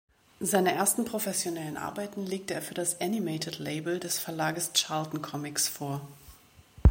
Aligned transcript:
Seine 0.39 0.71
ersten 0.73 1.05
professionellen 1.05 1.77
Arbeiten 1.77 2.25
legte 2.25 2.55
er 2.55 2.63
für 2.63 2.73
das 2.73 2.99
Animated-Label 3.01 3.99
des 3.99 4.17
Verlages 4.17 4.71
Charlton 4.73 5.21
Comics 5.21 5.67
vor. 5.67 6.01